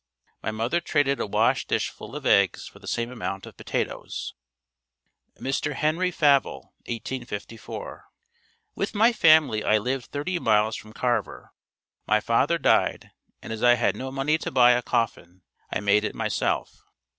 My 0.41 0.49
mother 0.49 0.81
traded 0.81 1.19
a 1.19 1.27
wash 1.27 1.67
dish 1.67 1.91
full 1.91 2.15
of 2.15 2.25
eggs 2.25 2.65
for 2.65 2.79
the 2.79 2.87
same 2.87 3.11
amount 3.11 3.45
of 3.45 3.55
potatoes. 3.55 4.33
Mr. 5.39 5.75
Henry 5.75 6.11
Favel 6.11 6.71
1854. 6.87 8.05
With 8.73 8.95
my 8.95 9.13
family 9.13 9.63
I 9.63 9.77
lived 9.77 10.05
thirty 10.05 10.39
miles 10.39 10.75
from 10.75 10.91
Carver. 10.91 11.51
My 12.07 12.19
father 12.19 12.57
died 12.57 13.11
and 13.43 13.53
as 13.53 13.61
I 13.61 13.75
had 13.75 13.95
no 13.95 14.09
money 14.11 14.39
to 14.39 14.49
buy 14.49 14.71
a 14.71 14.81
coffin, 14.81 15.43
I 15.71 15.81
made 15.81 16.03
it 16.03 16.15
myself. 16.15 16.81